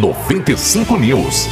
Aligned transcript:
95 0.00 0.96
News. 0.96 1.46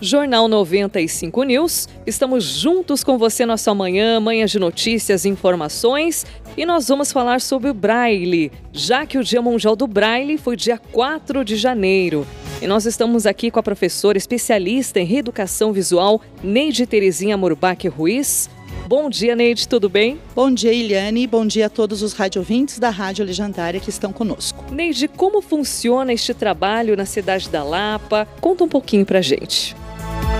Jornal 0.00 0.48
95 0.48 1.44
News. 1.44 1.88
Estamos 2.04 2.42
juntos 2.42 3.04
com 3.04 3.16
você 3.16 3.46
na 3.46 3.56
sua 3.56 3.76
manhã, 3.76 4.18
manhã 4.18 4.44
de 4.46 4.58
notícias 4.58 5.24
e 5.24 5.28
informações. 5.28 6.26
E 6.56 6.66
nós 6.66 6.88
vamos 6.88 7.12
falar 7.12 7.40
sobre 7.40 7.70
o 7.70 7.74
Braille, 7.74 8.50
já 8.72 9.06
que 9.06 9.18
o 9.18 9.22
Dia 9.22 9.40
Mundial 9.40 9.76
do 9.76 9.86
Braille 9.86 10.36
foi 10.36 10.56
dia 10.56 10.78
4 10.78 11.44
de 11.44 11.54
janeiro. 11.54 12.26
E 12.60 12.66
nós 12.66 12.86
estamos 12.86 13.26
aqui 13.26 13.52
com 13.52 13.60
a 13.60 13.62
professora 13.62 14.18
especialista 14.18 14.98
em 14.98 15.06
reeducação 15.06 15.72
visual, 15.72 16.20
Neide 16.42 16.86
Terezinha 16.86 17.36
Murbach 17.36 17.86
Ruiz. 17.86 18.50
Bom 18.86 19.08
dia, 19.08 19.34
Neide, 19.34 19.66
tudo 19.66 19.88
bem? 19.88 20.20
Bom 20.36 20.50
dia, 20.50 20.70
Eliane, 20.70 21.26
bom 21.26 21.46
dia 21.46 21.66
a 21.66 21.70
todos 21.70 22.02
os 22.02 22.12
radiovintes 22.12 22.78
da 22.78 22.90
Rádio 22.90 23.24
Legendária 23.24 23.80
que 23.80 23.88
estão 23.88 24.12
conosco. 24.12 24.62
Neide, 24.70 25.08
como 25.08 25.40
funciona 25.40 26.12
este 26.12 26.34
trabalho 26.34 26.94
na 26.94 27.06
cidade 27.06 27.48
da 27.48 27.64
Lapa? 27.64 28.28
Conta 28.42 28.62
um 28.62 28.68
pouquinho 28.68 29.06
pra 29.06 29.22
gente. 29.22 29.74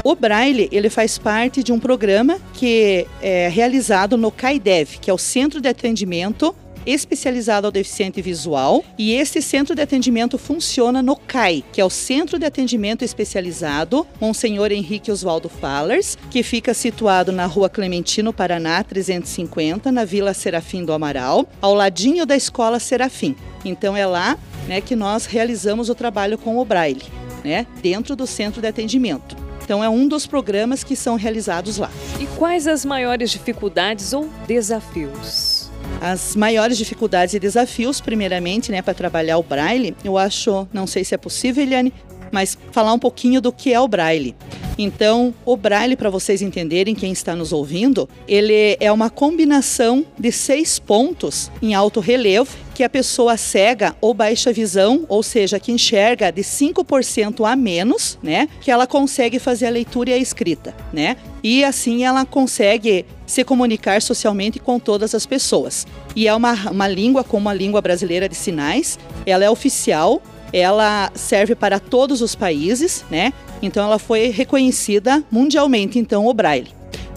O 0.04 0.14
Braille 0.14 0.68
ele 0.70 0.90
faz 0.90 1.16
parte 1.16 1.62
de 1.62 1.72
um 1.72 1.80
programa 1.80 2.38
que 2.52 3.06
é 3.22 3.48
realizado 3.48 4.18
no 4.18 4.30
CAIDEV, 4.30 4.98
que 4.98 5.10
é 5.10 5.14
o 5.14 5.18
Centro 5.18 5.58
de 5.62 5.68
Atendimento 5.70 6.54
especializado 6.86 7.66
ao 7.66 7.72
deficiente 7.72 8.20
visual 8.20 8.84
e 8.98 9.12
esse 9.12 9.40
centro 9.40 9.74
de 9.74 9.82
atendimento 9.82 10.38
funciona 10.38 11.02
no 11.02 11.16
CAI, 11.16 11.64
que 11.72 11.80
é 11.80 11.84
o 11.84 11.90
Centro 11.90 12.38
de 12.38 12.46
Atendimento 12.46 13.04
Especializado 13.04 14.06
Monsenhor 14.20 14.72
Henrique 14.72 15.10
Oswaldo 15.10 15.48
Fallers, 15.48 16.16
que 16.30 16.42
fica 16.42 16.74
situado 16.74 17.32
na 17.32 17.46
Rua 17.46 17.68
Clementino, 17.68 18.32
Paraná, 18.32 18.82
350, 18.82 19.90
na 19.90 20.04
Vila 20.04 20.34
Serafim 20.34 20.84
do 20.84 20.92
Amaral, 20.92 21.48
ao 21.60 21.74
ladinho 21.74 22.26
da 22.26 22.36
Escola 22.36 22.78
Serafim. 22.78 23.36
Então 23.64 23.96
é 23.96 24.06
lá 24.06 24.38
né, 24.66 24.80
que 24.80 24.96
nós 24.96 25.26
realizamos 25.26 25.88
o 25.88 25.94
trabalho 25.94 26.38
com 26.38 26.58
o 26.58 26.64
Braille, 26.64 27.02
né, 27.44 27.66
dentro 27.82 28.14
do 28.16 28.26
centro 28.26 28.60
de 28.60 28.66
atendimento. 28.66 29.36
Então 29.62 29.82
é 29.82 29.88
um 29.88 30.06
dos 30.06 30.26
programas 30.26 30.84
que 30.84 30.94
são 30.94 31.16
realizados 31.16 31.78
lá. 31.78 31.90
E 32.20 32.26
quais 32.38 32.66
as 32.66 32.84
maiores 32.84 33.30
dificuldades 33.30 34.12
ou 34.12 34.28
desafios? 34.46 35.53
As 36.00 36.36
maiores 36.36 36.76
dificuldades 36.76 37.34
e 37.34 37.40
desafios, 37.40 38.00
primeiramente, 38.00 38.70
né, 38.70 38.82
para 38.82 38.94
trabalhar 38.94 39.38
o 39.38 39.42
braille, 39.42 39.96
eu 40.04 40.18
acho, 40.18 40.68
não 40.72 40.86
sei 40.86 41.04
se 41.04 41.14
é 41.14 41.18
possível, 41.18 41.62
Eliane, 41.62 41.92
mas 42.30 42.58
falar 42.72 42.92
um 42.92 42.98
pouquinho 42.98 43.40
do 43.40 43.52
que 43.52 43.72
é 43.72 43.80
o 43.80 43.86
braille. 43.86 44.34
Então, 44.76 45.32
o 45.44 45.56
braille, 45.56 45.96
para 45.96 46.10
vocês 46.10 46.42
entenderem, 46.42 46.94
quem 46.94 47.12
está 47.12 47.36
nos 47.36 47.52
ouvindo, 47.52 48.08
ele 48.26 48.76
é 48.80 48.90
uma 48.90 49.08
combinação 49.08 50.04
de 50.18 50.32
seis 50.32 50.80
pontos 50.80 51.50
em 51.62 51.74
alto 51.74 52.00
relevo 52.00 52.56
que 52.74 52.82
a 52.82 52.88
pessoa 52.88 53.36
cega 53.36 53.94
ou 54.00 54.12
baixa 54.12 54.52
visão, 54.52 55.04
ou 55.08 55.22
seja, 55.22 55.60
que 55.60 55.70
enxerga 55.70 56.32
de 56.32 56.42
5% 56.42 57.48
a 57.48 57.54
menos, 57.54 58.18
né, 58.20 58.48
que 58.60 58.70
ela 58.70 58.84
consegue 58.84 59.38
fazer 59.38 59.66
a 59.66 59.70
leitura 59.70 60.10
e 60.10 60.14
a 60.14 60.18
escrita, 60.18 60.74
né? 60.92 61.16
E 61.40 61.62
assim 61.62 62.04
ela 62.04 62.24
consegue 62.24 63.06
se 63.26 63.44
comunicar 63.44 64.00
socialmente 64.02 64.58
com 64.58 64.78
todas 64.78 65.14
as 65.14 65.26
pessoas. 65.26 65.86
E 66.14 66.28
é 66.28 66.34
uma, 66.34 66.52
uma 66.70 66.88
língua 66.88 67.24
como 67.24 67.48
a 67.48 67.54
língua 67.54 67.80
brasileira 67.80 68.28
de 68.28 68.34
sinais, 68.34 68.98
ela 69.26 69.44
é 69.44 69.50
oficial, 69.50 70.22
ela 70.52 71.10
serve 71.14 71.54
para 71.54 71.80
todos 71.80 72.22
os 72.22 72.34
países, 72.34 73.04
né? 73.10 73.32
Então 73.60 73.84
ela 73.84 73.98
foi 73.98 74.28
reconhecida 74.28 75.24
mundialmente, 75.30 75.98
então, 75.98 76.26
o 76.26 76.34
Braille. 76.34 76.68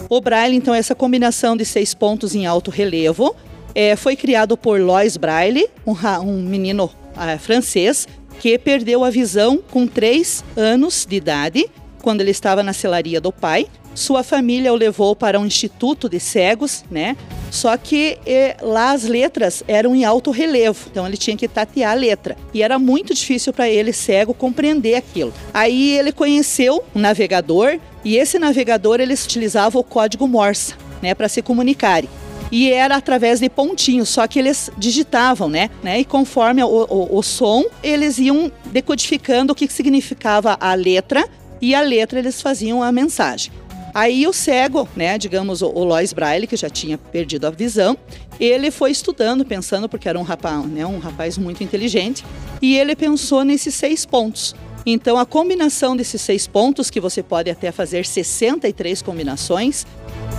O 0.08 0.20
Braille, 0.20 0.56
então, 0.56 0.74
é 0.74 0.78
essa 0.78 0.94
combinação 0.94 1.56
de 1.56 1.64
seis 1.64 1.92
pontos 1.94 2.34
em 2.34 2.46
alto 2.46 2.70
relevo, 2.70 3.36
é, 3.74 3.94
foi 3.94 4.16
criado 4.16 4.56
por 4.56 4.80
Lois 4.80 5.16
Braille, 5.16 5.68
um, 5.86 5.92
um 6.22 6.42
menino 6.42 6.86
uh, 6.86 7.38
francês 7.38 8.08
que 8.40 8.58
perdeu 8.58 9.04
a 9.04 9.10
visão 9.10 9.62
com 9.70 9.86
três 9.86 10.44
anos 10.56 11.06
de 11.08 11.16
idade, 11.16 11.68
quando 12.00 12.20
ele 12.20 12.30
estava 12.30 12.62
na 12.62 12.72
celaria 12.72 13.20
do 13.20 13.32
pai. 13.32 13.66
Sua 13.98 14.22
família 14.22 14.72
o 14.72 14.76
levou 14.76 15.16
para 15.16 15.40
um 15.40 15.44
instituto 15.44 16.08
de 16.08 16.20
cegos, 16.20 16.84
né? 16.88 17.16
Só 17.50 17.76
que 17.76 18.16
eh, 18.24 18.56
lá 18.62 18.92
as 18.92 19.02
letras 19.02 19.64
eram 19.66 19.92
em 19.92 20.04
alto 20.04 20.30
relevo, 20.30 20.86
então 20.88 21.04
ele 21.04 21.16
tinha 21.16 21.36
que 21.36 21.48
tatear 21.48 21.90
a 21.90 21.94
letra. 21.94 22.36
E 22.54 22.62
era 22.62 22.78
muito 22.78 23.12
difícil 23.12 23.52
para 23.52 23.68
ele, 23.68 23.92
cego, 23.92 24.32
compreender 24.32 24.94
aquilo. 24.94 25.34
Aí 25.52 25.98
ele 25.98 26.12
conheceu 26.12 26.84
um 26.94 27.00
navegador 27.00 27.80
e 28.04 28.16
esse 28.16 28.38
navegador 28.38 29.00
eles 29.00 29.24
utilizavam 29.24 29.80
o 29.80 29.84
código 29.84 30.28
Morse, 30.28 30.74
né, 31.02 31.12
para 31.12 31.28
se 31.28 31.42
comunicarem 31.42 32.08
e 32.52 32.70
era 32.70 32.94
através 32.94 33.40
de 33.40 33.50
pontinhos, 33.50 34.08
só 34.08 34.28
que 34.28 34.38
eles 34.38 34.70
digitavam, 34.78 35.50
né? 35.50 35.68
né? 35.82 35.98
E 35.98 36.04
conforme 36.04 36.62
o, 36.62 36.86
o, 36.88 37.18
o 37.18 37.22
som, 37.22 37.64
eles 37.82 38.16
iam 38.18 38.50
decodificando 38.66 39.52
o 39.52 39.56
que 39.56 39.66
significava 39.68 40.56
a 40.60 40.72
letra 40.72 41.28
e 41.60 41.74
a 41.74 41.80
letra 41.80 42.20
eles 42.20 42.40
faziam 42.40 42.80
a 42.80 42.92
mensagem. 42.92 43.52
Aí 43.98 44.28
o 44.28 44.32
cego, 44.32 44.88
né, 44.94 45.18
digamos 45.18 45.60
o, 45.60 45.70
Lois 45.82 46.12
Braille, 46.12 46.46
que 46.46 46.54
já 46.54 46.70
tinha 46.70 46.96
perdido 46.96 47.48
a 47.48 47.50
visão, 47.50 47.98
ele 48.38 48.70
foi 48.70 48.92
estudando, 48.92 49.44
pensando, 49.44 49.88
porque 49.88 50.08
era 50.08 50.16
um 50.16 50.22
rapaz, 50.22 50.64
né, 50.66 50.86
um 50.86 51.00
rapaz 51.00 51.36
muito 51.36 51.64
inteligente, 51.64 52.24
e 52.62 52.78
ele 52.78 52.94
pensou 52.94 53.42
nesses 53.42 53.74
seis 53.74 54.06
pontos. 54.06 54.54
Então, 54.86 55.18
a 55.18 55.26
combinação 55.26 55.96
desses 55.96 56.22
seis 56.22 56.46
pontos, 56.46 56.90
que 56.90 57.00
você 57.00 57.24
pode 57.24 57.50
até 57.50 57.72
fazer 57.72 58.06
63 58.06 59.02
combinações, 59.02 59.84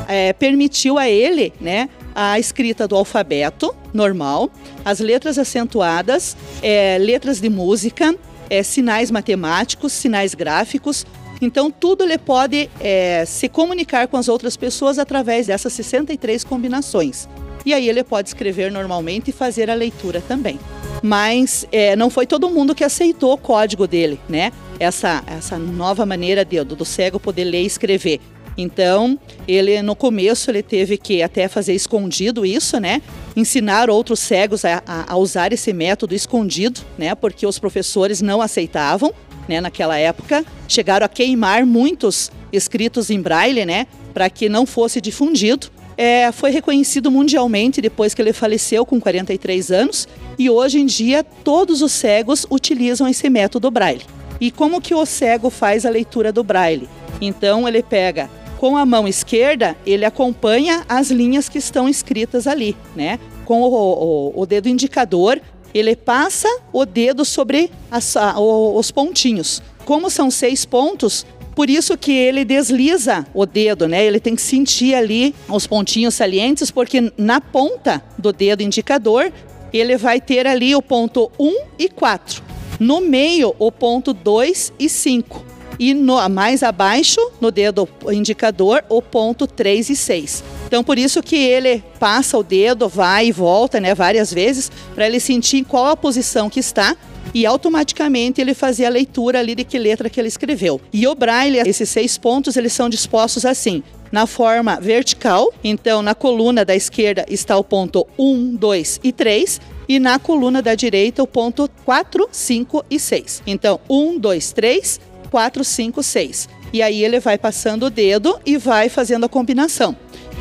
é, 0.07 0.31
permitiu 0.31 0.97
a 0.97 1.09
ele 1.09 1.51
né, 1.59 1.89
a 2.15 2.39
escrita 2.39 2.87
do 2.87 2.95
alfabeto 2.95 3.75
normal, 3.93 4.49
as 4.85 5.01
letras 5.01 5.37
acentuadas, 5.37 6.37
é, 6.61 6.97
letras 6.97 7.41
de 7.41 7.49
música, 7.49 8.15
é, 8.49 8.63
sinais 8.63 9.11
matemáticos, 9.11 9.91
sinais 9.91 10.33
gráficos, 10.33 11.05
então, 11.41 11.71
tudo 11.71 12.03
ele 12.03 12.17
pode 12.17 12.69
é, 12.79 13.23
se 13.25 13.47
comunicar 13.47 14.07
com 14.07 14.17
as 14.17 14.27
outras 14.27 14.57
pessoas 14.57 14.99
através 14.99 15.47
dessas 15.47 15.71
63 15.73 16.43
combinações. 16.43 17.27
E 17.65 17.73
aí 17.73 17.87
ele 17.87 18.03
pode 18.03 18.29
escrever 18.29 18.71
normalmente 18.71 19.29
e 19.29 19.33
fazer 19.33 19.69
a 19.69 19.73
leitura 19.73 20.21
também. 20.21 20.59
Mas 21.01 21.65
é, 21.71 21.95
não 21.95 22.09
foi 22.09 22.25
todo 22.25 22.49
mundo 22.49 22.75
que 22.75 22.83
aceitou 22.83 23.33
o 23.33 23.37
código 23.37 23.87
dele, 23.87 24.19
né? 24.27 24.51
Essa, 24.79 25.23
essa 25.27 25.57
nova 25.57 26.05
maneira 26.05 26.43
de, 26.43 26.61
do, 26.63 26.85
cego 26.85 27.19
poder 27.19 27.45
ler 27.45 27.63
e 27.63 27.65
escrever. 27.65 28.19
Então, 28.57 29.17
ele 29.47 29.81
no 29.81 29.95
começo 29.95 30.51
ele 30.51 30.61
teve 30.61 30.97
que 30.97 31.21
até 31.21 31.47
fazer 31.47 31.73
escondido 31.73 32.45
isso, 32.45 32.77
né? 32.79 33.01
Ensinar 33.35 33.89
outros 33.89 34.19
cegos 34.19 34.65
a, 34.65 34.83
a, 34.85 35.13
a 35.13 35.17
usar 35.17 35.53
esse 35.53 35.71
método 35.71 36.13
escondido, 36.13 36.81
né? 36.97 37.15
Porque 37.15 37.45
os 37.45 37.59
professores 37.59 38.21
não 38.21 38.41
aceitavam 38.41 39.13
né, 39.49 39.59
naquela 39.59 39.97
época, 39.97 40.45
chegaram 40.67 41.05
a 41.05 41.09
queimar 41.09 41.65
muitos 41.65 42.31
escritos 42.53 43.09
em 43.09 43.19
braille, 43.19 43.65
né, 43.65 43.87
para 44.13 44.29
que 44.29 44.47
não 44.47 44.65
fosse 44.65 45.01
difundido. 45.01 45.67
É, 45.97 46.31
foi 46.31 46.51
reconhecido 46.51 47.11
mundialmente 47.11 47.81
depois 47.81 48.13
que 48.13 48.21
ele 48.21 48.31
faleceu 48.31 48.85
com 48.85 49.01
43 49.01 49.71
anos 49.71 50.07
e 50.37 50.49
hoje 50.49 50.79
em 50.79 50.85
dia 50.85 51.25
todos 51.43 51.81
os 51.81 51.91
cegos 51.91 52.45
utilizam 52.49 53.05
esse 53.05 53.29
método 53.29 53.69
braille. 53.69 54.05
E 54.39 54.49
como 54.49 54.79
que 54.79 54.95
o 54.95 55.05
cego 55.05 55.49
faz 55.49 55.85
a 55.85 55.89
leitura 55.89 56.31
do 56.31 56.41
braille? 56.41 56.87
Então 57.19 57.67
ele 57.67 57.83
pega 57.83 58.29
com 58.57 58.77
a 58.77 58.85
mão 58.85 59.07
esquerda, 59.07 59.75
ele 59.85 60.05
acompanha 60.05 60.85
as 60.87 61.09
linhas 61.09 61.49
que 61.49 61.57
estão 61.57 61.89
escritas 61.89 62.47
ali, 62.47 62.77
né? 62.95 63.19
Com 63.43 63.61
o, 63.61 63.67
o, 63.67 64.41
o 64.41 64.45
dedo 64.45 64.69
indicador, 64.69 65.41
ele 65.73 65.95
passa 65.95 66.47
o 66.73 66.85
dedo 66.85 67.23
sobre 67.23 67.71
as, 67.91 68.15
os 68.37 68.91
pontinhos. 68.91 69.61
Como 69.85 70.09
são 70.09 70.29
seis 70.29 70.65
pontos, 70.65 71.25
por 71.55 71.69
isso 71.69 71.97
que 71.97 72.11
ele 72.11 72.45
desliza 72.45 73.25
o 73.33 73.45
dedo, 73.45 73.87
né? 73.87 74.05
Ele 74.05 74.19
tem 74.19 74.35
que 74.35 74.41
sentir 74.41 74.95
ali 74.95 75.35
os 75.49 75.67
pontinhos 75.67 76.15
salientes, 76.15 76.71
porque 76.71 77.11
na 77.17 77.41
ponta 77.41 78.01
do 78.17 78.31
dedo 78.31 78.61
indicador, 78.61 79.31
ele 79.73 79.97
vai 79.97 80.21
ter 80.21 80.47
ali 80.47 80.75
o 80.75 80.81
ponto 80.81 81.31
1 81.37 81.55
e 81.77 81.89
4. 81.89 82.41
No 82.79 83.01
meio, 83.01 83.53
o 83.59 83.71
ponto 83.71 84.13
2 84.13 84.73
e 84.79 84.87
5. 84.87 85.45
E 85.77 85.93
no, 85.93 86.27
mais 86.29 86.63
abaixo, 86.63 87.19
no 87.41 87.51
dedo 87.51 87.87
indicador, 88.09 88.83
o 88.89 89.01
ponto 89.01 89.45
3 89.45 89.89
e 89.89 89.95
6. 89.95 90.43
Então, 90.69 90.83
por 90.83 90.99
isso 90.99 91.23
que 91.23 91.35
ele 91.35 91.83
passa 91.99 92.37
o 92.37 92.43
dedo, 92.43 92.87
vai 92.87 93.25
e 93.25 93.31
volta, 93.31 93.79
né, 93.79 93.95
várias 93.95 94.31
vezes, 94.31 94.71
para 94.93 95.07
ele 95.07 95.19
sentir 95.19 95.65
qual 95.65 95.87
a 95.87 95.97
posição 95.97 96.47
que 96.47 96.59
está 96.59 96.95
e 97.33 97.43
automaticamente 97.43 98.39
ele 98.39 98.53
fazia 98.53 98.85
a 98.85 98.91
leitura 98.91 99.39
ali 99.39 99.55
de 99.55 99.63
que 99.63 99.79
letra 99.79 100.11
que 100.11 100.21
ele 100.21 100.27
escreveu. 100.27 100.79
E 100.93 101.07
o 101.07 101.15
braille, 101.15 101.57
esses 101.65 101.89
seis 101.89 102.19
pontos, 102.19 102.55
eles 102.55 102.71
são 102.71 102.87
dispostos 102.87 103.47
assim, 103.47 103.81
na 104.11 104.27
forma 104.27 104.79
vertical. 104.79 105.51
Então, 105.63 106.03
na 106.03 106.13
coluna 106.13 106.63
da 106.63 106.75
esquerda 106.75 107.25
está 107.27 107.57
o 107.57 107.63
ponto 107.63 108.05
1, 108.15 108.55
2 108.55 108.99
e 109.03 109.11
3 109.11 109.61
e 109.87 109.97
na 109.97 110.19
coluna 110.19 110.61
da 110.61 110.75
direita 110.75 111.23
o 111.23 111.27
ponto 111.27 111.67
4, 111.83 112.29
5 112.31 112.85
e 112.91 112.99
6. 112.99 113.41
Então, 113.47 113.79
1, 113.89 114.19
2, 114.19 114.51
3, 114.51 114.99
4, 115.31 115.63
5, 115.63 116.03
6. 116.03 116.49
E 116.71 116.83
aí 116.83 117.03
ele 117.03 117.19
vai 117.19 117.39
passando 117.39 117.87
o 117.87 117.89
dedo 117.89 118.39
e 118.45 118.55
vai 118.55 118.87
fazendo 118.87 119.25
a 119.25 119.29
combinação. 119.29 119.95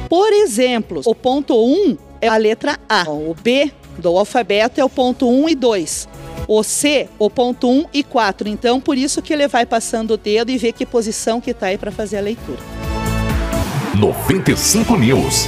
Por 0.08 0.32
exemplo, 0.32 1.02
o 1.04 1.14
ponto 1.14 1.54
1 1.54 1.72
um 1.72 1.98
é 2.20 2.28
a 2.28 2.36
letra 2.36 2.78
A, 2.88 3.08
o 3.08 3.34
B 3.34 3.70
do 3.98 4.16
alfabeto 4.16 4.80
é 4.80 4.84
o 4.84 4.88
ponto 4.88 5.28
1 5.28 5.48
e 5.48 5.54
2. 5.54 6.08
O 6.46 6.62
C, 6.62 7.08
o 7.18 7.28
ponto 7.28 7.68
1 7.68 7.86
e 7.92 8.02
4. 8.02 8.48
Então, 8.48 8.80
por 8.80 8.96
isso 8.96 9.20
que 9.20 9.32
ele 9.32 9.46
vai 9.48 9.66
passando 9.66 10.12
o 10.12 10.16
dedo 10.16 10.50
e 10.50 10.56
vê 10.56 10.72
que 10.72 10.86
posição 10.86 11.40
que 11.40 11.50
está 11.50 11.66
aí 11.66 11.76
para 11.76 11.90
fazer 11.90 12.18
a 12.18 12.20
leitura. 12.20 12.60
95 13.94 14.96
News. 14.96 15.46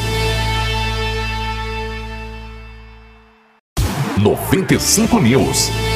95 4.18 5.20
News. 5.20 5.89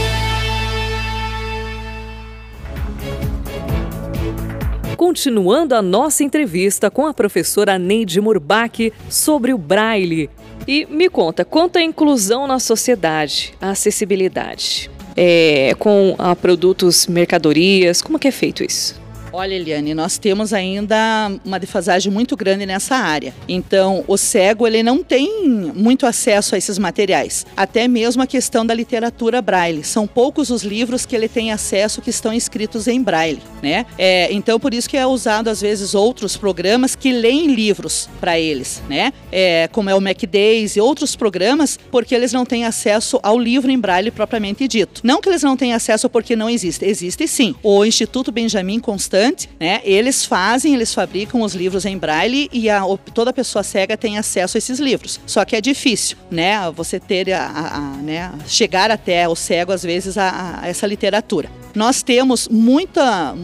Continuando 5.05 5.75
a 5.75 5.83
nossa 5.83 6.25
entrevista 6.25 6.91
com 6.91 7.06
a 7.06 7.12
professora 7.12 7.79
Neide 7.79 8.23
Murbach 8.23 8.91
sobre 9.11 9.53
o 9.53 9.59
Braille. 9.59 10.31
E 10.67 10.87
me 10.87 11.11
conta, 11.11 11.45
quanto 11.45 11.77
à 11.77 11.83
inclusão 11.83 12.47
na 12.47 12.59
sociedade, 12.59 13.53
a 13.61 13.69
acessibilidade, 13.69 14.91
é, 15.15 15.75
com 15.79 16.15
a 16.19 16.35
produtos, 16.35 17.06
mercadorias, 17.06 18.01
como 18.01 18.19
que 18.19 18.29
é 18.29 18.31
feito 18.31 18.65
isso? 18.65 19.04
Olha, 19.37 19.53
Eliane, 19.53 19.95
nós 19.95 20.17
temos 20.17 20.53
ainda 20.53 20.97
uma 21.45 21.59
defasagem 21.59 22.13
muito 22.13 22.37
grande 22.37 22.65
nessa 22.65 22.95
área. 22.95 23.35
Então, 23.49 24.05
o 24.07 24.17
cego 24.17 24.65
ele 24.65 24.81
não 24.81 25.03
tem 25.03 25.29
muito 25.75 26.07
acesso 26.07 26.55
a 26.55 26.59
esses 26.59 26.79
materiais. 26.79 27.45
Até 27.57 27.89
mesmo 27.89 28.23
a 28.23 28.29
questão 28.29 28.65
da 28.65 28.73
literatura 28.73 29.43
braille. 29.43 29.83
São 29.83 30.07
poucos 30.07 30.51
os 30.51 30.63
livros 30.63 31.05
que 31.05 31.17
ele 31.17 31.27
tem 31.27 31.51
acesso 31.51 32.01
que 32.01 32.11
estão 32.11 32.33
escritos 32.33 32.87
em 32.87 33.03
braille, 33.03 33.43
né? 33.61 33.87
É, 33.99 34.33
então, 34.33 34.61
por 34.61 34.73
isso 34.73 34.89
que 34.89 34.97
é 34.97 35.05
usado 35.05 35.51
às 35.51 35.61
vezes 35.61 35.97
outros 35.97 36.37
programas 36.37 36.95
que 36.95 37.13
leem 37.13 37.53
livros 37.53 38.09
para 38.21 38.39
eles, 38.39 38.85
né? 38.89 39.13
É, 39.33 39.69
como 39.73 39.91
é 39.91 39.97
o 39.97 40.01
MacDays 40.01 40.77
e 40.77 40.81
outros 40.81 41.17
programas, 41.17 41.77
porque 41.91 42.15
eles 42.15 42.33
não 42.33 42.47
têm 42.47 42.67
acesso 42.67 43.19
ao 43.21 43.37
livro 43.37 43.69
em 43.69 43.81
braille 43.81 44.13
propriamente 44.13 44.69
dito. 44.69 45.01
Não 45.03 45.21
que 45.21 45.29
eles 45.29 45.43
não 45.43 45.57
tenham 45.57 45.75
acesso 45.75 46.09
porque 46.09 46.37
não 46.37 46.49
existe, 46.49 46.85
existe 46.85 47.27
sim. 47.27 47.53
O 47.65 47.85
Instituto 47.85 48.31
Benjamin 48.31 48.79
Constant 48.79 49.24
né? 49.59 49.81
Eles 49.85 50.25
fazem, 50.25 50.75
eles 50.75 50.93
fabricam 50.93 51.43
os 51.43 51.55
livros 51.55 51.85
em 51.85 51.97
braille 51.97 52.49
e 52.53 52.69
a, 52.69 52.82
toda 53.12 53.32
pessoa 53.32 53.62
cega 53.62 53.97
tem 53.97 54.19
acesso 54.19 54.56
a 54.56 54.59
esses 54.59 54.79
livros. 54.79 55.21
Só 55.26 55.44
que 55.44 55.56
é 55.56 55.61
difícil, 55.61 56.17
né? 56.31 56.71
Você 56.73 56.99
ter 56.99 57.32
a, 57.32 57.47
a, 57.47 57.76
a 57.76 57.81
né? 57.99 58.32
chegar 58.47 58.91
até 58.91 59.29
o 59.29 59.35
cego 59.35 59.73
às 59.73 59.82
vezes 59.82 60.19
a, 60.19 60.61
essa 60.65 60.87
literatura 60.87 61.50
nós 61.75 62.03
temos 62.03 62.49
muita, 62.49 63.35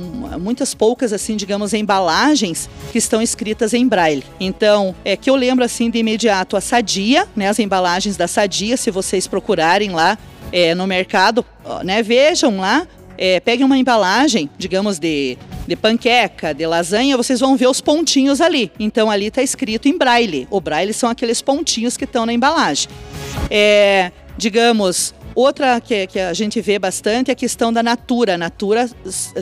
muitas 0.40 0.72
poucas, 0.72 1.12
assim, 1.12 1.36
digamos, 1.36 1.74
embalagens 1.74 2.70
que 2.92 2.98
estão 2.98 3.20
escritas 3.20 3.74
em 3.74 3.86
braille. 3.86 4.24
Então, 4.38 4.94
é 5.04 5.16
que 5.16 5.28
eu 5.28 5.34
lembro, 5.34 5.64
assim, 5.64 5.90
de 5.90 5.98
imediato 5.98 6.56
a 6.56 6.60
Sadia, 6.60 7.26
né, 7.34 7.48
as 7.48 7.58
embalagens 7.58 8.16
da 8.16 8.28
Sadia, 8.28 8.76
se 8.76 8.90
vocês 8.90 9.26
procurarem 9.26 9.90
lá 9.90 10.16
é, 10.52 10.74
no 10.74 10.86
mercado, 10.86 11.44
né, 11.84 12.02
vejam 12.02 12.58
lá, 12.58 12.86
é, 13.20 13.38
peguem 13.38 13.64
uma 13.64 13.78
embalagem, 13.78 14.50
digamos, 14.58 14.98
de 14.98 15.38
de 15.70 15.76
panqueca, 15.76 16.52
de 16.52 16.66
lasanha, 16.66 17.16
vocês 17.16 17.38
vão 17.38 17.56
ver 17.56 17.68
os 17.68 17.80
pontinhos 17.80 18.40
ali. 18.40 18.72
Então 18.76 19.08
ali 19.08 19.26
está 19.26 19.40
escrito 19.40 19.86
em 19.86 19.96
braille. 19.96 20.48
O 20.50 20.60
braille 20.60 20.92
são 20.92 21.08
aqueles 21.08 21.40
pontinhos 21.40 21.96
que 21.96 22.02
estão 22.02 22.26
na 22.26 22.32
embalagem. 22.32 22.88
É, 23.48 24.10
digamos, 24.36 25.14
Outra 25.32 25.80
que, 25.80 26.08
que, 26.08 26.18
a 26.18 26.34
gente 26.34 26.60
vê 26.60 26.76
bastante 26.76 27.30
é 27.30 27.32
a 27.32 27.36
questão 27.36 27.72
da 27.72 27.84
Natura. 27.84 28.34
A 28.34 28.38
Natura 28.38 28.90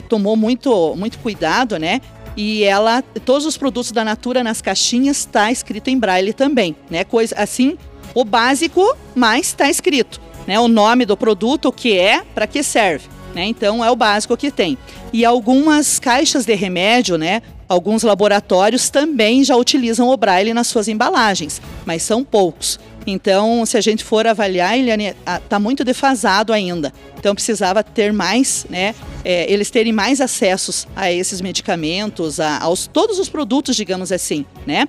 tomou 0.07 0.35
muito, 0.35 0.95
muito 0.95 1.17
cuidado, 1.17 1.79
né? 1.79 1.99
E 2.37 2.63
ela, 2.63 3.01
todos 3.25 3.47
os 3.47 3.57
produtos 3.57 3.91
da 3.91 4.05
Natura 4.05 4.43
nas 4.43 4.61
caixinhas 4.61 5.17
está 5.17 5.51
escrito 5.51 5.89
em 5.89 5.97
braille 5.97 6.31
também, 6.31 6.75
né? 6.91 7.03
Coisa 7.03 7.33
assim, 7.35 7.75
o 8.13 8.23
básico, 8.23 8.95
mas 9.15 9.47
está 9.47 9.67
escrito, 9.67 10.21
né? 10.45 10.59
O 10.59 10.67
nome 10.67 11.07
do 11.07 11.17
produto, 11.17 11.69
o 11.69 11.71
que 11.71 11.97
é, 11.97 12.21
para 12.35 12.45
que 12.45 12.61
serve. 12.61 13.09
Né? 13.33 13.45
Então 13.45 13.83
é 13.83 13.91
o 13.91 13.95
básico 13.95 14.35
que 14.35 14.51
tem. 14.51 14.77
E 15.13 15.23
algumas 15.23 15.99
caixas 15.99 16.45
de 16.45 16.55
remédio, 16.55 17.17
né? 17.17 17.41
Alguns 17.67 18.01
laboratórios 18.01 18.89
também 18.89 19.43
já 19.43 19.55
utilizam 19.55 20.09
o 20.09 20.17
braille 20.17 20.53
nas 20.55 20.65
suas 20.65 20.87
embalagens, 20.87 21.61
mas 21.85 22.01
são 22.01 22.23
poucos. 22.23 22.79
Então, 23.05 23.65
se 23.65 23.77
a 23.77 23.81
gente 23.81 24.03
for 24.03 24.27
avaliar, 24.27 24.77
ele 24.77 24.91
está 24.91 25.59
muito 25.59 25.83
defasado 25.83 26.51
ainda. 26.51 26.93
Então, 27.17 27.33
precisava 27.33 27.83
ter 27.83 28.11
mais, 28.11 28.65
né? 28.69 28.93
É, 29.23 29.51
eles 29.51 29.69
terem 29.69 29.93
mais 29.93 30.19
acessos 30.19 30.87
a 30.95 31.11
esses 31.11 31.41
medicamentos, 31.41 32.39
a, 32.39 32.59
aos 32.59 32.87
todos 32.87 33.19
os 33.19 33.29
produtos, 33.29 33.75
digamos 33.75 34.11
assim, 34.11 34.45
né? 34.65 34.87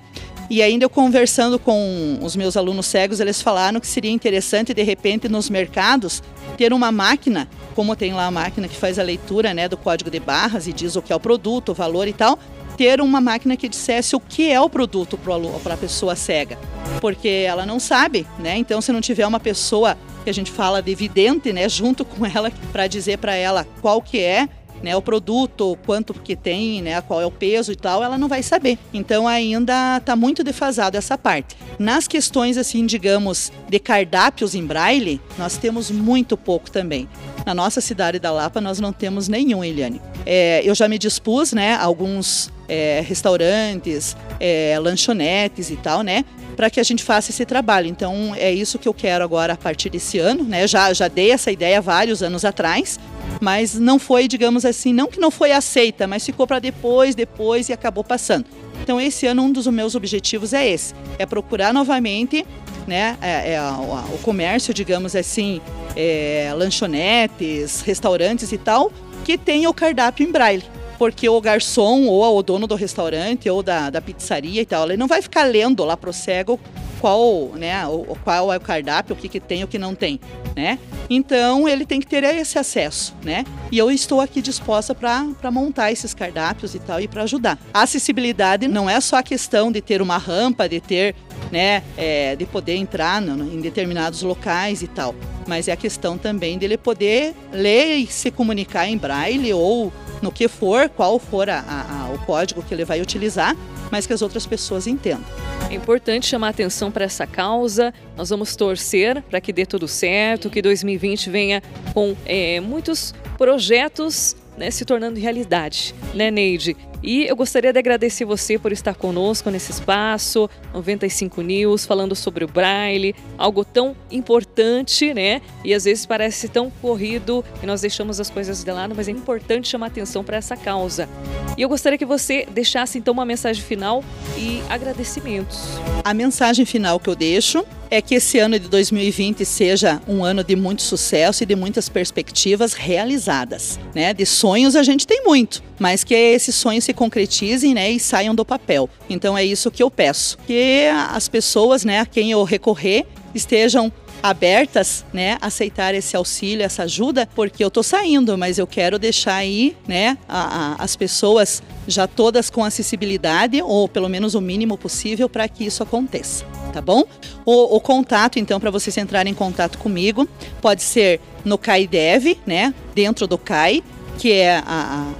E 0.49 0.61
ainda 0.61 0.83
eu 0.83 0.89
conversando 0.89 1.57
com 1.57 2.19
os 2.21 2.35
meus 2.35 2.57
alunos 2.57 2.85
cegos, 2.85 3.19
eles 3.19 3.41
falaram 3.41 3.79
que 3.79 3.87
seria 3.87 4.11
interessante, 4.11 4.73
de 4.73 4.83
repente, 4.83 5.29
nos 5.29 5.49
mercados, 5.49 6.21
ter 6.57 6.73
uma 6.73 6.91
máquina 6.91 7.47
como 7.75 7.95
tem 7.95 8.13
lá 8.13 8.25
a 8.25 8.31
máquina 8.31 8.67
que 8.67 8.75
faz 8.75 8.99
a 8.99 9.03
leitura 9.03 9.53
né, 9.53 9.67
do 9.67 9.77
código 9.77 10.09
de 10.09 10.19
barras 10.19 10.67
e 10.67 10.73
diz 10.73 10.95
o 10.95 11.01
que 11.01 11.11
é 11.13 11.15
o 11.15 11.19
produto, 11.19 11.69
o 11.69 11.73
valor 11.73 12.07
e 12.07 12.13
tal, 12.13 12.37
ter 12.77 13.01
uma 13.01 13.21
máquina 13.21 13.55
que 13.55 13.69
dissesse 13.69 14.15
o 14.15 14.19
que 14.19 14.49
é 14.49 14.59
o 14.59 14.69
produto 14.69 15.17
para 15.63 15.73
a 15.73 15.77
pessoa 15.77 16.15
cega. 16.15 16.57
Porque 16.99 17.45
ela 17.47 17.65
não 17.65 17.79
sabe, 17.79 18.25
né? 18.39 18.57
Então, 18.57 18.81
se 18.81 18.91
não 18.91 19.01
tiver 19.01 19.25
uma 19.25 19.39
pessoa 19.39 19.97
que 20.23 20.29
a 20.29 20.33
gente 20.33 20.51
fala 20.51 20.81
de 20.81 20.93
vidente, 20.93 21.51
né, 21.51 21.67
junto 21.67 22.05
com 22.05 22.25
ela, 22.25 22.51
para 22.71 22.87
dizer 22.87 23.17
para 23.17 23.35
ela 23.35 23.67
qual 23.81 24.01
que 24.01 24.19
é, 24.19 24.47
né, 24.81 24.95
o 24.95 25.01
produto, 25.01 25.77
quanto 25.85 26.13
que 26.13 26.35
tem, 26.35 26.81
né, 26.81 27.01
qual 27.01 27.21
é 27.21 27.25
o 27.25 27.31
peso 27.31 27.71
e 27.71 27.75
tal, 27.75 28.03
ela 28.03 28.17
não 28.17 28.27
vai 28.27 28.43
saber. 28.43 28.77
Então 28.93 29.27
ainda 29.27 29.97
está 29.97 30.15
muito 30.15 30.43
defasado 30.43 30.97
essa 30.97 31.17
parte. 31.17 31.55
Nas 31.77 32.07
questões 32.07 32.57
assim, 32.57 32.85
digamos, 32.85 33.51
de 33.69 33.79
cardápios 33.79 34.55
em 34.55 34.65
braille, 34.65 35.21
nós 35.37 35.57
temos 35.57 35.91
muito 35.91 36.35
pouco 36.35 36.69
também. 36.69 37.07
Na 37.45 37.53
nossa 37.53 37.81
cidade 37.81 38.19
da 38.19 38.31
Lapa 38.31 38.61
nós 38.61 38.79
não 38.79 38.91
temos 38.91 39.27
nenhum, 39.27 39.63
Eliane. 39.63 40.01
É, 40.25 40.61
eu 40.63 40.75
já 40.75 40.87
me 40.87 40.97
dispus, 40.97 41.53
né, 41.53 41.75
alguns 41.75 42.51
é, 42.67 43.03
restaurantes, 43.05 44.15
é, 44.39 44.77
lanchonetes 44.79 45.69
e 45.69 45.75
tal, 45.75 46.01
né, 46.01 46.23
para 46.55 46.69
que 46.69 46.79
a 46.79 46.83
gente 46.83 47.03
faça 47.03 47.31
esse 47.31 47.45
trabalho. 47.45 47.87
Então 47.87 48.33
é 48.35 48.51
isso 48.51 48.79
que 48.79 48.87
eu 48.87 48.93
quero 48.93 49.23
agora 49.23 49.53
a 49.53 49.57
partir 49.57 49.89
desse 49.89 50.19
ano, 50.19 50.43
né? 50.43 50.67
Já 50.67 50.93
já 50.93 51.07
dei 51.07 51.31
essa 51.31 51.51
ideia 51.51 51.81
vários 51.81 52.21
anos 52.21 52.45
atrás 52.45 52.99
mas 53.39 53.73
não 53.73 53.97
foi, 53.97 54.27
digamos 54.27 54.65
assim, 54.65 54.93
não 54.93 55.07
que 55.07 55.19
não 55.19 55.31
foi 55.31 55.51
aceita, 55.51 56.07
mas 56.07 56.25
ficou 56.25 56.45
para 56.45 56.59
depois, 56.59 57.15
depois 57.15 57.69
e 57.69 57.73
acabou 57.73 58.03
passando. 58.03 58.45
Então 58.83 58.99
esse 59.01 59.25
ano 59.25 59.43
um 59.43 59.51
dos 59.51 59.67
meus 59.67 59.95
objetivos 59.95 60.53
é 60.53 60.67
esse, 60.67 60.93
é 61.17 61.25
procurar 61.25 61.73
novamente, 61.73 62.45
né, 62.87 63.17
é, 63.21 63.53
é, 63.53 63.61
o, 63.61 64.17
comércio, 64.19 64.73
digamos 64.73 65.15
assim, 65.15 65.61
é, 65.95 66.51
lanchonetes, 66.55 67.81
restaurantes 67.81 68.51
e 68.51 68.57
tal, 68.57 68.91
que 69.23 69.37
tenha 69.37 69.69
o 69.69 69.73
cardápio 69.73 70.27
em 70.27 70.31
braille 70.31 70.63
porque 71.01 71.27
o 71.27 71.41
garçom 71.41 72.05
ou 72.05 72.37
o 72.37 72.43
dono 72.43 72.67
do 72.67 72.75
restaurante 72.75 73.49
ou 73.49 73.63
da, 73.63 73.89
da 73.89 73.99
pizzaria 73.99 74.61
e 74.61 74.65
tal, 74.67 74.85
ele 74.85 74.97
não 74.97 75.07
vai 75.07 75.19
ficar 75.19 75.45
lendo 75.45 75.83
lá 75.83 75.97
pro 75.97 76.13
cego 76.13 76.59
qual, 76.99 77.49
né, 77.55 77.87
o, 77.87 78.15
qual 78.23 78.53
é 78.53 78.57
o 78.57 78.61
cardápio, 78.61 79.15
o 79.15 79.17
que, 79.17 79.27
que 79.27 79.39
tem, 79.39 79.63
o 79.63 79.67
que 79.67 79.79
não 79.79 79.95
tem, 79.95 80.19
né? 80.55 80.77
Então 81.09 81.67
ele 81.67 81.87
tem 81.87 81.99
que 81.99 82.05
ter 82.05 82.23
esse 82.23 82.59
acesso, 82.59 83.15
né? 83.23 83.43
E 83.71 83.79
eu 83.79 83.89
estou 83.89 84.21
aqui 84.21 84.43
disposta 84.43 84.93
para 84.93 85.49
montar 85.49 85.91
esses 85.91 86.13
cardápios 86.13 86.75
e 86.75 86.79
tal 86.79 87.01
e 87.01 87.07
para 87.07 87.23
ajudar. 87.23 87.57
A 87.73 87.81
acessibilidade 87.81 88.67
não 88.67 88.87
é 88.87 89.01
só 89.01 89.15
a 89.15 89.23
questão 89.23 89.71
de 89.71 89.81
ter 89.81 90.03
uma 90.03 90.19
rampa, 90.19 90.69
de 90.69 90.79
ter, 90.79 91.15
né, 91.51 91.83
é, 91.97 92.35
de 92.35 92.45
poder 92.45 92.75
entrar 92.75 93.21
no, 93.21 93.53
em 93.53 93.59
determinados 93.59 94.21
locais 94.21 94.81
e 94.81 94.87
tal, 94.87 95.13
mas 95.47 95.67
é 95.67 95.71
a 95.71 95.75
questão 95.75 96.17
também 96.17 96.57
dele 96.57 96.77
poder 96.77 97.35
ler 97.51 97.97
e 97.97 98.07
se 98.07 98.31
comunicar 98.31 98.87
em 98.87 98.97
braille 98.97 99.53
ou 99.53 99.91
no 100.21 100.31
que 100.31 100.47
for, 100.47 100.87
qual 100.89 101.17
for 101.19 101.49
a, 101.49 101.59
a, 101.59 102.13
o 102.13 102.19
código 102.25 102.61
que 102.61 102.73
ele 102.73 102.85
vai 102.85 103.01
utilizar, 103.01 103.55
mas 103.91 104.05
que 104.07 104.13
as 104.13 104.21
outras 104.21 104.45
pessoas 104.45 104.87
entendam. 104.87 105.25
É 105.69 105.73
importante 105.73 106.27
chamar 106.27 106.49
atenção 106.49 106.91
para 106.91 107.05
essa 107.05 107.25
causa. 107.25 107.93
Nós 108.15 108.29
vamos 108.29 108.55
torcer 108.55 109.21
para 109.23 109.41
que 109.41 109.51
dê 109.51 109.65
tudo 109.65 109.87
certo, 109.87 110.49
que 110.49 110.61
2020 110.61 111.29
venha 111.29 111.63
com 111.93 112.15
é, 112.25 112.59
muitos 112.59 113.13
projetos 113.37 114.35
né, 114.57 114.69
se 114.69 114.85
tornando 114.85 115.19
realidade, 115.19 115.95
né, 116.13 116.29
Neide? 116.29 116.75
E 117.03 117.25
eu 117.25 117.35
gostaria 117.35 117.73
de 117.73 117.79
agradecer 117.79 118.25
você 118.25 118.59
por 118.59 118.71
estar 118.71 118.93
conosco 118.93 119.49
nesse 119.49 119.71
espaço, 119.71 120.49
95 120.73 121.41
News, 121.41 121.85
falando 121.85 122.15
sobre 122.15 122.45
o 122.45 122.47
Braille, 122.47 123.15
algo 123.37 123.65
tão 123.65 123.95
importante, 124.11 125.13
né? 125.13 125.41
E 125.63 125.73
às 125.73 125.85
vezes 125.85 126.05
parece 126.05 126.47
tão 126.47 126.69
corrido 126.69 127.43
que 127.59 127.65
nós 127.65 127.81
deixamos 127.81 128.19
as 128.19 128.29
coisas 128.29 128.63
de 128.63 128.71
lado, 128.71 128.93
mas 128.95 129.07
é 129.07 129.11
importante 129.11 129.67
chamar 129.67 129.87
atenção 129.87 130.23
para 130.23 130.37
essa 130.37 130.55
causa. 130.55 131.09
E 131.57 131.61
eu 131.61 131.69
gostaria 131.69 131.97
que 131.97 132.05
você 132.05 132.47
deixasse 132.51 132.97
então 132.97 133.13
uma 133.13 133.25
mensagem 133.25 133.63
final 133.63 134.03
e 134.37 134.61
agradecimentos. 134.69 135.59
A 136.03 136.13
mensagem 136.13 136.65
final 136.65 136.99
que 136.99 137.09
eu 137.09 137.15
deixo 137.15 137.65
é 137.91 138.01
que 138.01 138.15
esse 138.15 138.39
ano 138.39 138.57
de 138.57 138.69
2020 138.69 139.43
seja 139.43 140.01
um 140.07 140.23
ano 140.23 140.45
de 140.45 140.55
muito 140.55 140.81
sucesso 140.81 141.43
e 141.43 141.45
de 141.45 141.57
muitas 141.57 141.89
perspectivas 141.89 142.71
realizadas, 142.71 143.77
né? 143.93 144.13
De 144.13 144.25
sonhos 144.25 144.77
a 144.77 144.81
gente 144.81 145.05
tem 145.05 145.25
muito, 145.25 145.61
mas 145.77 146.01
que 146.01 146.15
esses 146.15 146.55
sonhos 146.55 146.85
se 146.85 146.93
concretizem, 146.93 147.73
né, 147.73 147.91
e 147.91 147.99
saiam 147.99 148.33
do 148.33 148.45
papel. 148.45 148.89
Então 149.09 149.37
é 149.37 149.43
isso 149.43 149.69
que 149.69 149.83
eu 149.83 149.91
peço, 149.91 150.37
que 150.47 150.85
as 151.09 151.27
pessoas, 151.27 151.83
né, 151.83 151.99
a 151.99 152.05
quem 152.05 152.31
eu 152.31 152.43
recorrer, 152.43 153.05
estejam 153.35 153.91
abertas, 154.23 155.03
né, 155.11 155.37
aceitar 155.41 155.93
esse 155.93 156.15
auxílio, 156.15 156.63
essa 156.63 156.83
ajuda, 156.83 157.27
porque 157.35 157.63
eu 157.63 157.71
tô 157.71 157.83
saindo, 157.83 158.37
mas 158.37 158.57
eu 158.57 158.67
quero 158.67 158.97
deixar 158.99 159.35
aí, 159.35 159.75
né, 159.85 160.17
a, 160.29 160.75
a, 160.75 160.83
as 160.83 160.95
pessoas 160.95 161.61
já 161.87 162.07
todas 162.07 162.49
com 162.49 162.63
acessibilidade, 162.63 163.61
ou 163.61 163.89
pelo 163.89 164.07
menos 164.07 164.33
o 164.33 164.39
mínimo 164.39 164.77
possível, 164.77 165.27
para 165.27 165.47
que 165.47 165.65
isso 165.65 165.83
aconteça 165.83 166.45
tá 166.71 166.81
bom? 166.81 167.03
O, 167.45 167.75
o 167.75 167.79
contato, 167.79 168.39
então, 168.39 168.59
para 168.59 168.71
vocês 168.71 168.97
entrarem 168.97 169.31
em 169.31 169.35
contato 169.35 169.77
comigo, 169.77 170.27
pode 170.61 170.81
ser 170.81 171.19
no 171.43 171.57
CAIDEV, 171.57 172.37
né? 172.45 172.73
Dentro 172.93 173.27
do 173.27 173.37
CAI, 173.37 173.83
que 174.17 174.31
é 174.31 174.57
a, 174.57 174.63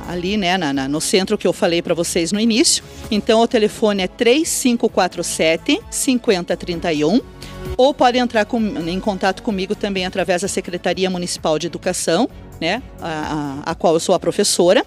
a, 0.07 0.11
ali, 0.11 0.37
né, 0.37 0.57
na, 0.57 0.71
na, 0.71 0.87
no 0.87 1.01
centro 1.01 1.37
que 1.37 1.47
eu 1.47 1.53
falei 1.53 1.81
para 1.81 1.93
vocês 1.93 2.31
no 2.31 2.39
início. 2.39 2.83
Então, 3.09 3.41
o 3.41 3.47
telefone 3.47 4.03
é 4.03 4.07
3547 4.07 5.81
5031 5.89 7.19
ou 7.77 7.93
pode 7.93 8.17
entrar 8.17 8.45
com, 8.45 8.59
em 8.59 8.99
contato 8.99 9.41
comigo 9.43 9.75
também 9.75 10.05
através 10.05 10.41
da 10.41 10.47
Secretaria 10.47 11.09
Municipal 11.09 11.57
de 11.57 11.67
Educação, 11.67 12.29
né, 12.59 12.81
a, 13.01 13.61
a, 13.65 13.71
a 13.71 13.75
qual 13.75 13.93
eu 13.95 13.99
sou 13.99 14.13
a 14.13 14.19
professora, 14.19 14.85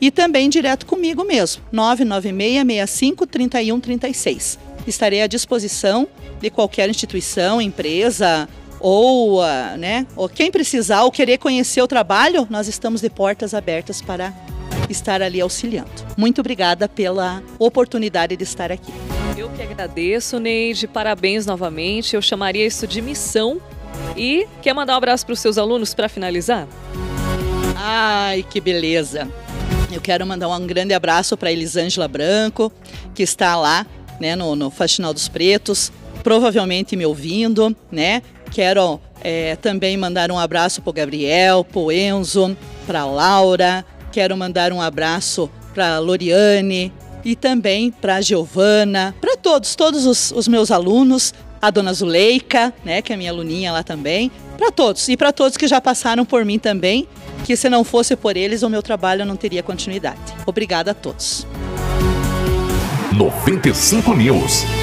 e 0.00 0.10
também 0.10 0.48
direto 0.48 0.86
comigo 0.86 1.24
mesmo, 1.24 1.62
996 1.72 2.66
65 2.66 3.26
31 3.26 3.80
36 3.80 4.58
estarei 4.86 5.22
à 5.22 5.26
disposição 5.26 6.08
de 6.40 6.50
qualquer 6.50 6.88
instituição, 6.88 7.60
empresa 7.60 8.48
ou, 8.80 9.40
uh, 9.40 9.76
né, 9.78 10.06
ou 10.14 10.28
quem 10.28 10.50
precisar 10.50 11.02
ou 11.02 11.10
querer 11.10 11.38
conhecer 11.38 11.82
o 11.82 11.86
trabalho, 11.86 12.46
nós 12.50 12.68
estamos 12.68 13.00
de 13.00 13.08
portas 13.08 13.54
abertas 13.54 14.02
para 14.02 14.32
estar 14.88 15.22
ali 15.22 15.40
auxiliando. 15.40 15.90
Muito 16.16 16.40
obrigada 16.40 16.88
pela 16.88 17.42
oportunidade 17.58 18.36
de 18.36 18.44
estar 18.44 18.70
aqui. 18.70 18.92
Eu 19.36 19.50
que 19.50 19.62
agradeço, 19.62 20.38
Neide. 20.38 20.86
Parabéns 20.86 21.44
novamente. 21.44 22.14
Eu 22.14 22.22
chamaria 22.22 22.66
isso 22.66 22.86
de 22.86 23.02
missão. 23.02 23.60
E 24.16 24.46
quer 24.62 24.74
mandar 24.74 24.94
um 24.94 24.96
abraço 24.96 25.26
para 25.26 25.32
os 25.32 25.40
seus 25.40 25.58
alunos 25.58 25.94
para 25.94 26.08
finalizar? 26.08 26.66
Ai, 27.76 28.44
que 28.48 28.60
beleza! 28.60 29.28
Eu 29.92 30.00
quero 30.00 30.26
mandar 30.26 30.48
um 30.48 30.66
grande 30.66 30.92
abraço 30.92 31.36
para 31.36 31.52
Elisângela 31.52 32.08
Branco, 32.08 32.72
que 33.14 33.22
está 33.22 33.56
lá 33.56 33.86
né, 34.20 34.36
no, 34.36 34.56
no 34.56 34.70
Faxinal 34.70 35.12
dos 35.12 35.28
Pretos, 35.28 35.92
provavelmente 36.22 36.96
me 36.96 37.06
ouvindo, 37.06 37.74
né? 37.90 38.22
Quero 38.50 39.00
é, 39.22 39.56
também 39.56 39.96
mandar 39.96 40.30
um 40.30 40.38
abraço 40.38 40.80
para 40.82 40.90
o 40.90 40.92
Gabriel, 40.92 41.64
para 41.64 41.80
o 41.80 41.92
Enzo, 41.92 42.56
para 42.86 43.04
Laura, 43.04 43.84
quero 44.12 44.36
mandar 44.36 44.72
um 44.72 44.80
abraço 44.80 45.50
para 45.74 45.98
Loriane 45.98 46.92
e 47.24 47.34
também 47.34 47.90
para 47.90 48.20
Giovana, 48.20 49.14
para 49.20 49.36
todos, 49.36 49.74
todos 49.74 50.06
os, 50.06 50.30
os, 50.30 50.48
meus 50.48 50.70
alunos, 50.70 51.34
a 51.60 51.70
dona 51.70 51.92
Zuleika, 51.92 52.72
né, 52.84 53.02
que 53.02 53.12
é 53.12 53.16
minha 53.16 53.30
aluninha 53.30 53.72
lá 53.72 53.82
também, 53.82 54.30
para 54.56 54.70
todos 54.70 55.08
e 55.08 55.16
para 55.16 55.32
todos 55.32 55.56
que 55.56 55.66
já 55.66 55.80
passaram 55.80 56.24
por 56.24 56.44
mim 56.44 56.58
também, 56.58 57.06
que 57.44 57.56
se 57.56 57.68
não 57.68 57.84
fosse 57.84 58.14
por 58.16 58.36
eles 58.36 58.62
o 58.62 58.70
meu 58.70 58.82
trabalho 58.82 59.24
não 59.24 59.36
teria 59.36 59.62
continuidade. 59.62 60.20
Obrigada 60.46 60.92
a 60.92 60.94
todos. 60.94 61.46
95 63.16 64.14
News. 64.18 64.75